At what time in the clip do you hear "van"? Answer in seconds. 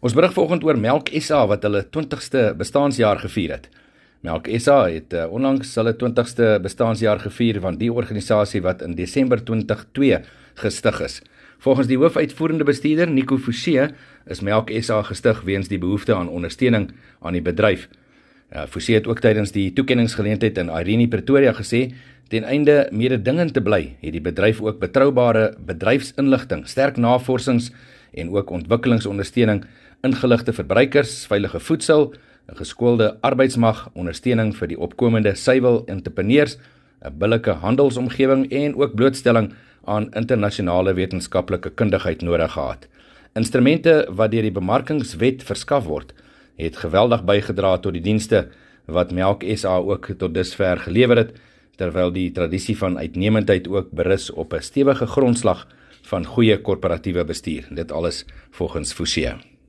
7.60-7.76, 52.76-52.98, 56.02-56.24